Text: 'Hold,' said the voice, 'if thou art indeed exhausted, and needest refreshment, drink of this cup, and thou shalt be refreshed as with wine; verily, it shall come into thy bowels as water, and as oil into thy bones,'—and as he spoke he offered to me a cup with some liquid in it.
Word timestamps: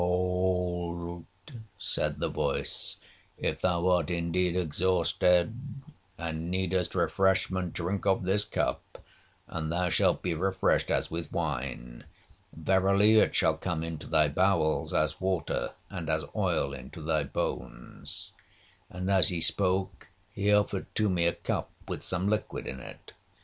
'Hold,' 0.01 1.27
said 1.77 2.19
the 2.19 2.27
voice, 2.27 2.97
'if 3.37 3.61
thou 3.61 3.87
art 3.87 4.09
indeed 4.09 4.55
exhausted, 4.55 5.53
and 6.17 6.49
needest 6.49 6.95
refreshment, 6.95 7.73
drink 7.73 8.07
of 8.07 8.23
this 8.23 8.43
cup, 8.43 9.05
and 9.47 9.71
thou 9.71 9.89
shalt 9.89 10.23
be 10.23 10.33
refreshed 10.33 10.89
as 10.89 11.11
with 11.11 11.31
wine; 11.31 12.03
verily, 12.51 13.19
it 13.19 13.35
shall 13.35 13.55
come 13.57 13.83
into 13.83 14.07
thy 14.07 14.27
bowels 14.27 14.91
as 14.91 15.21
water, 15.21 15.73
and 15.91 16.09
as 16.09 16.25
oil 16.35 16.73
into 16.73 16.99
thy 16.99 17.23
bones,'—and 17.23 19.11
as 19.11 19.29
he 19.29 19.39
spoke 19.39 20.07
he 20.31 20.51
offered 20.51 20.87
to 20.95 21.09
me 21.11 21.27
a 21.27 21.33
cup 21.33 21.69
with 21.87 22.03
some 22.03 22.27
liquid 22.27 22.65
in 22.65 22.79
it. 22.79 23.13